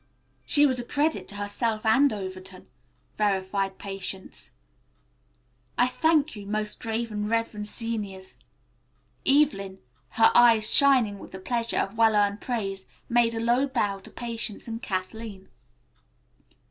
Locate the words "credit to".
0.83-1.35